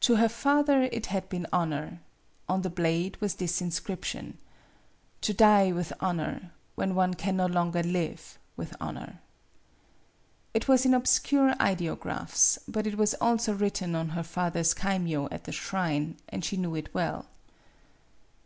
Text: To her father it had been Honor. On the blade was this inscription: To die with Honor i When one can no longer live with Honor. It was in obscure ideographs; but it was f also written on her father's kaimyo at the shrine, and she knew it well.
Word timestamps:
To 0.00 0.16
her 0.16 0.30
father 0.30 0.84
it 0.84 1.08
had 1.12 1.28
been 1.28 1.46
Honor. 1.52 2.00
On 2.48 2.62
the 2.62 2.70
blade 2.70 3.18
was 3.20 3.34
this 3.34 3.60
inscription: 3.60 4.38
To 5.20 5.34
die 5.34 5.70
with 5.70 5.92
Honor 6.00 6.40
i 6.44 6.50
When 6.76 6.94
one 6.94 7.12
can 7.12 7.36
no 7.36 7.44
longer 7.44 7.82
live 7.82 8.38
with 8.56 8.74
Honor. 8.80 9.20
It 10.54 10.66
was 10.66 10.86
in 10.86 10.94
obscure 10.94 11.52
ideographs; 11.60 12.58
but 12.66 12.86
it 12.86 12.96
was 12.96 13.12
f 13.12 13.20
also 13.20 13.52
written 13.52 13.94
on 13.94 14.08
her 14.16 14.22
father's 14.24 14.72
kaimyo 14.72 15.28
at 15.30 15.44
the 15.44 15.52
shrine, 15.52 16.16
and 16.30 16.42
she 16.42 16.56
knew 16.56 16.74
it 16.74 16.94
well. 16.94 17.26